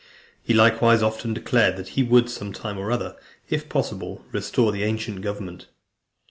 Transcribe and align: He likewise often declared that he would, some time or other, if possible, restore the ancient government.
He 0.41 0.55
likewise 0.55 1.03
often 1.03 1.35
declared 1.35 1.77
that 1.77 1.89
he 1.89 2.01
would, 2.01 2.27
some 2.27 2.53
time 2.53 2.79
or 2.79 2.91
other, 2.91 3.15
if 3.49 3.69
possible, 3.69 4.25
restore 4.31 4.71
the 4.71 4.81
ancient 4.83 5.21
government. 5.21 5.67